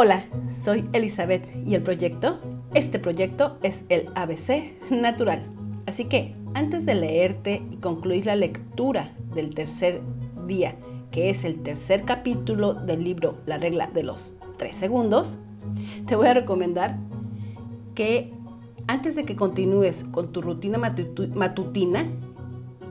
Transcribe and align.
Hola, 0.00 0.26
soy 0.64 0.88
Elizabeth 0.92 1.44
y 1.66 1.74
el 1.74 1.82
proyecto, 1.82 2.38
este 2.72 3.00
proyecto 3.00 3.58
es 3.64 3.82
el 3.88 4.06
ABC 4.14 4.80
Natural. 4.92 5.42
Así 5.86 6.04
que 6.04 6.36
antes 6.54 6.86
de 6.86 6.94
leerte 6.94 7.64
y 7.68 7.78
concluir 7.78 8.24
la 8.26 8.36
lectura 8.36 9.10
del 9.34 9.52
tercer 9.56 10.00
día, 10.46 10.76
que 11.10 11.30
es 11.30 11.44
el 11.44 11.64
tercer 11.64 12.04
capítulo 12.04 12.74
del 12.74 13.02
libro 13.02 13.38
La 13.44 13.58
regla 13.58 13.88
de 13.88 14.04
los 14.04 14.36
tres 14.56 14.76
segundos, 14.76 15.40
te 16.06 16.14
voy 16.14 16.28
a 16.28 16.34
recomendar 16.34 16.96
que 17.96 18.32
antes 18.86 19.16
de 19.16 19.24
que 19.24 19.34
continúes 19.34 20.04
con 20.04 20.30
tu 20.30 20.42
rutina 20.42 20.78
matutina, 20.78 22.06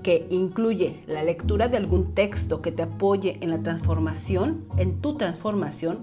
que 0.07 0.25
incluye 0.29 1.03
la 1.05 1.21
lectura 1.21 1.67
de 1.67 1.75
algún 1.75 2.13
texto 2.13 2.61
que 2.61 2.71
te 2.71 2.83
apoye 2.83 3.39
en 3.41 3.49
la 3.49 3.61
transformación, 3.61 4.63
en 4.77 5.01
tu 5.01 5.17
transformación, 5.17 5.97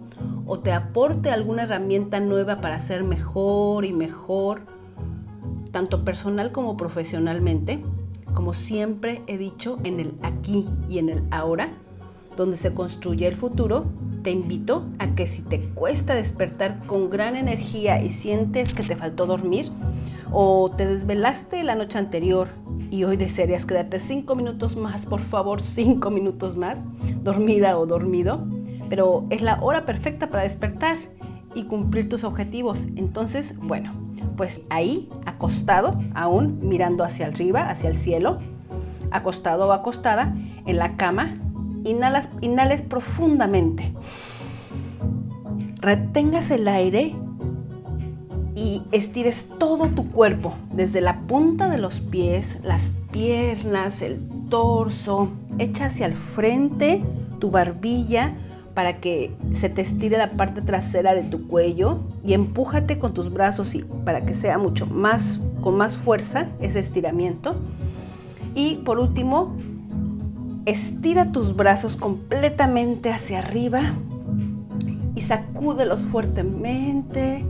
o 0.44 0.58
te 0.58 0.72
aporte 0.72 1.30
alguna 1.30 1.62
herramienta 1.62 2.20
nueva 2.20 2.60
para 2.60 2.78
ser 2.80 3.02
mejor 3.02 3.86
y 3.86 3.94
mejor, 3.94 4.60
tanto 5.70 6.04
personal 6.04 6.52
como 6.52 6.76
profesionalmente, 6.76 7.82
como 8.34 8.52
siempre 8.52 9.22
he 9.26 9.38
dicho, 9.38 9.78
en 9.84 9.98
el 10.00 10.12
aquí 10.20 10.68
y 10.90 10.98
en 10.98 11.08
el 11.08 11.22
ahora, 11.30 11.72
donde 12.36 12.58
se 12.58 12.74
construye 12.74 13.26
el 13.26 13.36
futuro, 13.36 13.86
te 14.24 14.30
invito 14.30 14.86
a 14.98 15.08
que 15.14 15.26
si 15.26 15.42
te 15.42 15.60
cuesta 15.60 16.14
despertar 16.14 16.86
con 16.86 17.10
gran 17.10 17.36
energía 17.36 18.02
y 18.02 18.08
sientes 18.08 18.72
que 18.72 18.82
te 18.82 18.96
faltó 18.96 19.26
dormir, 19.26 19.70
o 20.32 20.70
te 20.70 20.86
desvelaste 20.86 21.62
la 21.62 21.74
noche 21.76 21.98
anterior 21.98 22.48
y 22.90 23.04
hoy 23.04 23.18
desearías 23.18 23.66
quedarte 23.66 24.00
cinco 24.00 24.34
minutos 24.34 24.76
más, 24.76 25.04
por 25.04 25.20
favor, 25.20 25.60
cinco 25.60 26.10
minutos 26.10 26.56
más, 26.56 26.78
dormida 27.22 27.78
o 27.78 27.86
dormido, 27.86 28.44
pero 28.88 29.26
es 29.28 29.42
la 29.42 29.62
hora 29.62 29.84
perfecta 29.84 30.30
para 30.30 30.42
despertar 30.42 30.96
y 31.54 31.64
cumplir 31.64 32.08
tus 32.08 32.24
objetivos. 32.24 32.80
Entonces, 32.96 33.54
bueno, 33.58 33.92
pues 34.38 34.62
ahí, 34.70 35.10
acostado, 35.26 36.00
aún 36.14 36.60
mirando 36.62 37.04
hacia 37.04 37.26
arriba, 37.26 37.68
hacia 37.68 37.90
el 37.90 37.98
cielo, 37.98 38.38
acostado 39.10 39.68
o 39.68 39.72
acostada, 39.72 40.34
en 40.66 40.78
la 40.78 40.96
cama, 40.96 41.34
inhalas, 41.84 42.28
inhales 42.40 42.82
profundamente. 42.82 43.92
Retengas 45.80 46.50
el 46.50 46.66
aire 46.66 47.14
y 48.54 48.82
estires 48.92 49.48
todo 49.58 49.88
tu 49.88 50.10
cuerpo, 50.10 50.54
desde 50.72 51.00
la 51.00 51.20
punta 51.20 51.68
de 51.68 51.78
los 51.78 52.00
pies, 52.00 52.60
las 52.62 52.90
piernas, 53.10 54.02
el 54.02 54.20
torso, 54.48 55.30
echa 55.58 55.86
hacia 55.86 56.06
el 56.06 56.16
frente 56.16 57.02
tu 57.38 57.50
barbilla 57.50 58.34
para 58.74 59.00
que 59.00 59.36
se 59.54 59.68
te 59.68 59.82
estire 59.82 60.18
la 60.18 60.32
parte 60.32 60.62
trasera 60.62 61.14
de 61.14 61.22
tu 61.22 61.46
cuello 61.46 62.00
y 62.24 62.34
empújate 62.34 62.98
con 62.98 63.14
tus 63.14 63.32
brazos 63.32 63.74
y 63.74 63.84
para 64.04 64.24
que 64.26 64.34
sea 64.34 64.58
mucho 64.58 64.86
más 64.86 65.38
con 65.60 65.76
más 65.76 65.96
fuerza 65.96 66.48
ese 66.60 66.80
estiramiento. 66.80 67.56
Y 68.54 68.76
por 68.84 68.98
último, 68.98 69.56
estira 70.66 71.32
tus 71.32 71.54
brazos 71.54 71.96
completamente 71.96 73.10
hacia 73.10 73.40
arriba 73.40 73.94
y 75.14 75.20
sacúdelos 75.20 76.02
fuertemente 76.06 77.44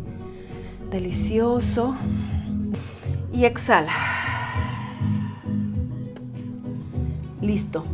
delicioso. 0.91 1.97
Y 3.33 3.47
exhala. 3.47 3.93
Listo. 7.41 7.85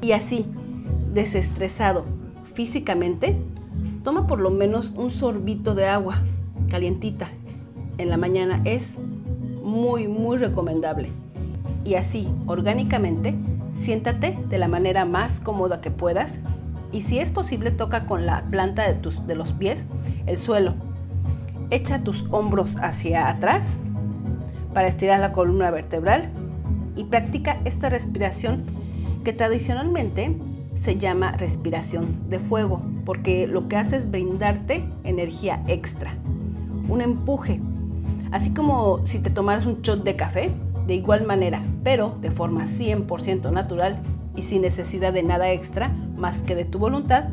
Y 0.00 0.12
así, 0.12 0.46
desestresado 1.14 2.04
físicamente, 2.54 3.36
toma 4.02 4.26
por 4.26 4.40
lo 4.40 4.50
menos 4.50 4.92
un 4.96 5.10
sorbito 5.12 5.76
de 5.76 5.86
agua 5.86 6.22
calientita 6.68 7.28
en 7.98 8.10
la 8.10 8.16
mañana. 8.16 8.60
Es 8.64 8.98
muy, 9.62 10.08
muy 10.08 10.38
recomendable. 10.38 11.10
Y 11.84 11.94
así, 11.94 12.28
orgánicamente, 12.46 13.36
siéntate 13.74 14.38
de 14.48 14.58
la 14.58 14.68
manera 14.68 15.04
más 15.04 15.40
cómoda 15.40 15.80
que 15.80 15.90
puedas. 15.90 16.40
Y 16.92 17.02
si 17.02 17.18
es 17.18 17.30
posible, 17.30 17.70
toca 17.70 18.06
con 18.06 18.26
la 18.26 18.42
planta 18.50 18.86
de, 18.86 18.94
tus, 18.94 19.26
de 19.26 19.34
los 19.34 19.52
pies 19.52 19.86
el 20.26 20.38
suelo 20.38 20.74
Echa 21.72 22.04
tus 22.04 22.26
hombros 22.30 22.76
hacia 22.82 23.30
atrás 23.30 23.64
para 24.74 24.88
estirar 24.88 25.20
la 25.20 25.32
columna 25.32 25.70
vertebral 25.70 26.28
y 26.96 27.04
practica 27.04 27.62
esta 27.64 27.88
respiración 27.88 28.64
que 29.24 29.32
tradicionalmente 29.32 30.36
se 30.74 30.98
llama 30.98 31.32
respiración 31.32 32.28
de 32.28 32.40
fuego, 32.40 32.82
porque 33.06 33.46
lo 33.46 33.68
que 33.68 33.76
hace 33.76 33.96
es 33.96 34.10
brindarte 34.10 34.84
energía 35.04 35.62
extra, 35.66 36.14
un 36.90 37.00
empuje, 37.00 37.62
así 38.32 38.52
como 38.52 39.06
si 39.06 39.20
te 39.20 39.30
tomaras 39.30 39.64
un 39.64 39.80
shot 39.80 40.04
de 40.04 40.14
café, 40.14 40.52
de 40.86 40.94
igual 40.94 41.24
manera, 41.24 41.62
pero 41.82 42.16
de 42.20 42.30
forma 42.30 42.64
100% 42.64 43.52
natural 43.52 43.98
y 44.36 44.42
sin 44.42 44.62
necesidad 44.62 45.12
de 45.12 45.22
nada 45.22 45.50
extra 45.50 45.88
más 46.16 46.38
que 46.38 46.54
de 46.54 46.64
tu 46.64 46.78
voluntad, 46.78 47.24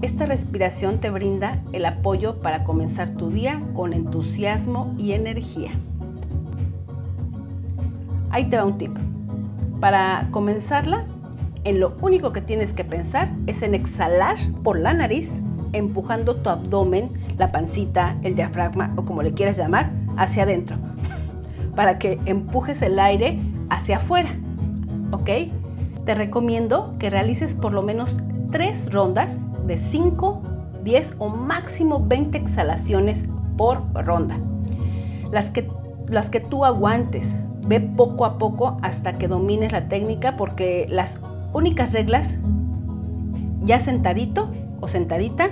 esta 0.00 0.26
respiración 0.26 0.98
te 0.98 1.10
brinda 1.10 1.60
el 1.72 1.84
apoyo 1.84 2.40
para 2.40 2.62
comenzar 2.62 3.10
tu 3.10 3.30
día 3.30 3.60
con 3.74 3.92
entusiasmo 3.92 4.94
y 4.96 5.12
energía. 5.12 5.72
Ahí 8.30 8.44
te 8.44 8.56
va 8.56 8.64
un 8.64 8.78
tip. 8.78 8.96
Para 9.80 10.28
comenzarla, 10.30 11.06
en 11.64 11.80
lo 11.80 11.96
único 12.00 12.32
que 12.32 12.40
tienes 12.40 12.72
que 12.72 12.84
pensar 12.84 13.30
es 13.46 13.62
en 13.62 13.74
exhalar 13.74 14.36
por 14.62 14.78
la 14.78 14.92
nariz, 14.92 15.30
empujando 15.72 16.36
tu 16.36 16.50
abdomen, 16.50 17.10
la 17.36 17.48
pancita, 17.48 18.16
el 18.22 18.34
diafragma 18.34 18.92
o 18.96 19.04
como 19.04 19.22
le 19.22 19.32
quieras 19.32 19.56
llamar, 19.56 19.90
hacia 20.16 20.44
adentro, 20.44 20.76
para 21.78 21.96
que 22.00 22.18
empujes 22.24 22.82
el 22.82 22.98
aire 22.98 23.38
hacia 23.70 23.98
afuera. 23.98 24.30
¿Ok? 25.12 25.30
Te 26.04 26.16
recomiendo 26.16 26.96
que 26.98 27.08
realices 27.08 27.54
por 27.54 27.72
lo 27.72 27.82
menos 27.82 28.16
tres 28.50 28.92
rondas 28.92 29.38
de 29.64 29.78
5, 29.78 30.42
10 30.82 31.14
o 31.20 31.28
máximo 31.28 32.04
20 32.04 32.36
exhalaciones 32.36 33.26
por 33.56 33.80
ronda. 33.94 34.36
Las 35.30 35.52
que, 35.52 35.70
las 36.08 36.30
que 36.30 36.40
tú 36.40 36.64
aguantes. 36.64 37.32
Ve 37.64 37.78
poco 37.78 38.24
a 38.24 38.38
poco 38.38 38.78
hasta 38.82 39.16
que 39.16 39.28
domines 39.28 39.70
la 39.70 39.88
técnica 39.88 40.36
porque 40.36 40.88
las 40.90 41.20
únicas 41.52 41.92
reglas, 41.92 42.34
ya 43.62 43.78
sentadito 43.78 44.50
o 44.80 44.88
sentadita, 44.88 45.50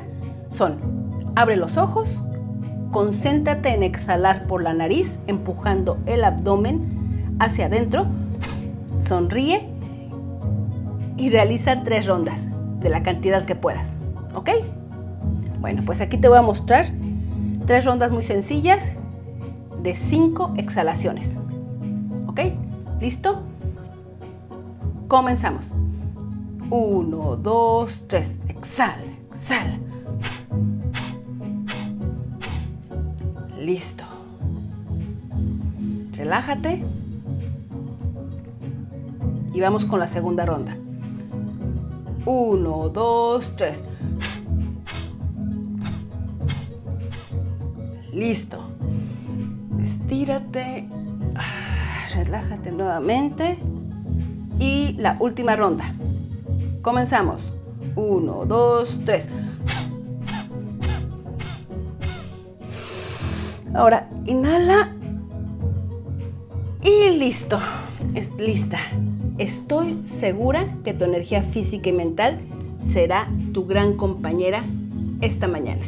son 0.49 0.81
abre 1.37 1.55
los 1.55 1.77
ojos, 1.77 2.09
concéntrate 2.97 3.75
en 3.75 3.83
exhalar 3.83 4.47
por 4.47 4.63
la 4.63 4.73
nariz, 4.73 5.19
empujando 5.27 5.99
el 6.07 6.25
abdomen 6.25 7.37
hacia 7.39 7.67
adentro, 7.67 8.07
sonríe 9.01 9.69
y 11.19 11.29
realiza 11.29 11.83
tres 11.83 12.07
rondas 12.07 12.47
de 12.81 12.89
la 12.89 13.03
cantidad 13.03 13.45
que 13.45 13.55
puedas. 13.55 13.93
¿Ok? 14.35 14.49
Bueno, 15.61 15.83
pues 15.85 16.01
aquí 16.01 16.17
te 16.17 16.27
voy 16.29 16.39
a 16.39 16.43
mostrar 16.43 16.87
tres 17.67 17.85
rondas 17.85 18.13
muy 18.13 18.23
sencillas 18.23 18.83
de 19.83 19.95
cinco 19.95 20.55
exhalaciones. 20.57 21.37
¿Ok? 22.29 22.41
¿Listo? 22.99 23.43
Comenzamos. 25.07 25.71
Uno, 26.71 27.37
dos, 27.37 28.05
tres. 28.09 28.33
Exhala, 28.49 29.05
exhala. 29.35 29.86
Listo. 33.59 34.05
Relájate. 36.13 36.85
Y 39.53 39.61
vamos 39.61 39.87
con 39.87 39.99
la 39.99 40.07
segunda 40.07 40.45
ronda. 40.45 40.77
Uno, 42.27 42.89
dos, 42.91 43.55
tres. 43.57 43.83
Listo. 48.13 48.63
Estírate. 49.83 50.89
Relájate 52.15 52.73
nuevamente. 52.73 53.59
Y 54.59 54.95
la 54.99 55.17
última 55.21 55.57
ronda. 55.57 55.95
Comenzamos. 56.83 57.53
Uno, 57.95 58.45
dos, 58.45 59.01
tres. 59.05 59.29
Ahora, 63.77 64.09
inhala. 64.25 64.95
Y 66.83 67.11
listo. 67.19 67.59
Es 68.15 68.31
lista. 68.39 68.79
Estoy 69.37 70.01
segura 70.07 70.79
que 70.83 70.95
tu 70.95 71.05
energía 71.05 71.43
física 71.43 71.91
y 71.91 71.93
mental 71.93 72.41
será 72.91 73.29
tu 73.53 73.67
gran 73.67 73.99
compañera 73.99 74.65
esta 75.21 75.47
mañana. 75.47 75.83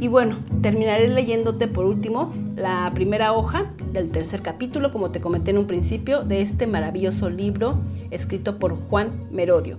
Y 0.00 0.08
bueno, 0.08 0.38
terminaré 0.60 1.06
leyéndote 1.06 1.68
por 1.68 1.84
último 1.84 2.34
la 2.56 2.90
primera 2.94 3.32
hoja 3.32 3.72
del 3.92 4.10
tercer 4.10 4.42
capítulo, 4.42 4.90
como 4.90 5.12
te 5.12 5.20
comenté 5.20 5.52
en 5.52 5.58
un 5.58 5.68
principio, 5.68 6.24
de 6.24 6.42
este 6.42 6.66
maravilloso 6.66 7.30
libro 7.30 7.78
escrito 8.10 8.58
por 8.58 8.76
Juan 8.88 9.28
Merodio. 9.30 9.78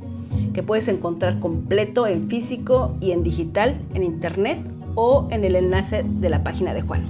que 0.53 0.63
puedes 0.63 0.87
encontrar 0.87 1.39
completo 1.39 2.07
en 2.07 2.29
físico 2.29 2.95
y 2.99 3.11
en 3.11 3.23
digital, 3.23 3.79
en 3.93 4.03
internet 4.03 4.59
o 4.97 5.27
en 5.29 5.45
el 5.45 5.55
enlace 5.55 6.03
de 6.03 6.29
la 6.29 6.43
página 6.43 6.73
de 6.73 6.81
Juan. 6.81 7.05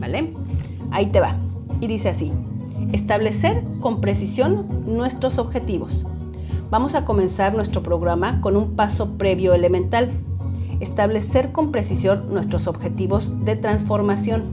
¿Vale? 0.00 0.32
Ahí 0.90 1.06
te 1.06 1.20
va. 1.20 1.36
Y 1.80 1.86
dice 1.86 2.08
así, 2.08 2.32
establecer 2.92 3.62
con 3.80 4.00
precisión 4.00 4.66
nuestros 4.86 5.38
objetivos. 5.38 6.06
Vamos 6.70 6.94
a 6.94 7.04
comenzar 7.04 7.54
nuestro 7.54 7.82
programa 7.82 8.40
con 8.40 8.56
un 8.56 8.74
paso 8.74 9.18
previo 9.18 9.52
elemental. 9.52 10.10
Establecer 10.80 11.52
con 11.52 11.72
precisión 11.72 12.32
nuestros 12.32 12.66
objetivos 12.66 13.30
de 13.44 13.54
transformación. 13.54 14.44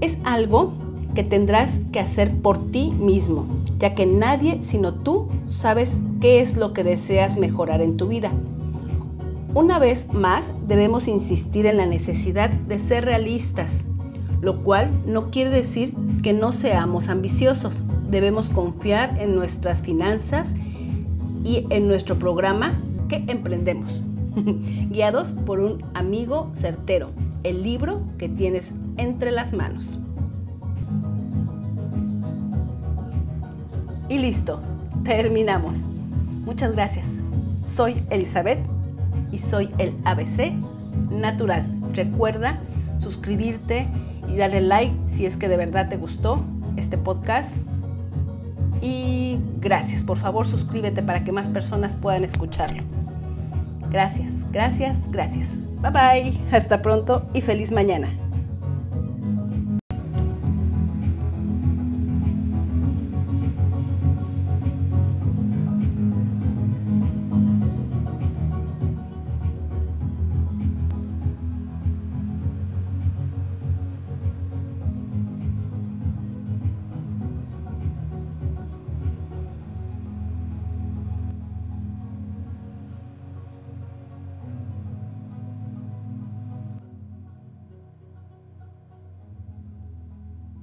Es 0.00 0.18
algo 0.24 0.72
que 1.14 1.24
tendrás 1.24 1.78
que 1.92 2.00
hacer 2.00 2.34
por 2.36 2.70
ti 2.70 2.90
mismo, 2.98 3.46
ya 3.78 3.94
que 3.94 4.06
nadie 4.06 4.60
sino 4.62 4.94
tú 4.94 5.28
sabes 5.48 5.98
qué 6.20 6.40
es 6.40 6.56
lo 6.56 6.72
que 6.72 6.84
deseas 6.84 7.38
mejorar 7.38 7.82
en 7.82 7.96
tu 7.98 8.08
vida. 8.08 8.32
Una 9.56 9.78
vez 9.78 10.12
más, 10.12 10.52
debemos 10.68 11.08
insistir 11.08 11.64
en 11.64 11.78
la 11.78 11.86
necesidad 11.86 12.50
de 12.50 12.78
ser 12.78 13.06
realistas, 13.06 13.70
lo 14.42 14.62
cual 14.62 14.90
no 15.06 15.30
quiere 15.30 15.48
decir 15.48 15.94
que 16.22 16.34
no 16.34 16.52
seamos 16.52 17.08
ambiciosos. 17.08 17.82
Debemos 18.10 18.50
confiar 18.50 19.16
en 19.18 19.34
nuestras 19.34 19.80
finanzas 19.80 20.52
y 21.42 21.66
en 21.70 21.88
nuestro 21.88 22.18
programa 22.18 22.78
que 23.08 23.24
emprendemos, 23.28 24.02
guiados 24.90 25.28
por 25.46 25.60
un 25.60 25.82
amigo 25.94 26.50
certero, 26.54 27.12
el 27.42 27.62
libro 27.62 28.02
que 28.18 28.28
tienes 28.28 28.70
entre 28.98 29.30
las 29.30 29.54
manos. 29.54 29.98
Y 34.10 34.18
listo, 34.18 34.60
terminamos. 35.02 35.78
Muchas 36.44 36.72
gracias. 36.72 37.06
Soy 37.66 38.04
Elizabeth 38.10 38.75
y 39.36 39.38
soy 39.38 39.70
el 39.76 39.94
ABC 40.04 40.52
Natural. 41.10 41.66
Recuerda 41.92 42.58
suscribirte 42.98 43.86
y 44.28 44.36
darle 44.36 44.62
like 44.62 44.94
si 45.14 45.26
es 45.26 45.36
que 45.36 45.48
de 45.48 45.58
verdad 45.58 45.90
te 45.90 45.98
gustó 45.98 46.42
este 46.76 46.96
podcast. 46.96 47.54
Y 48.80 49.38
gracias, 49.60 50.04
por 50.04 50.16
favor 50.16 50.46
suscríbete 50.46 51.02
para 51.02 51.22
que 51.22 51.32
más 51.32 51.48
personas 51.48 51.96
puedan 51.96 52.24
escucharlo. 52.24 52.82
Gracias, 53.90 54.30
gracias, 54.52 54.96
gracias. 55.10 55.48
Bye 55.82 55.90
bye, 55.90 56.40
hasta 56.50 56.80
pronto 56.80 57.28
y 57.34 57.42
feliz 57.42 57.72
mañana. 57.72 58.08